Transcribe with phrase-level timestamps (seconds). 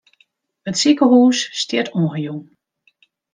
[0.69, 2.41] It sikehús stiet oanjûn.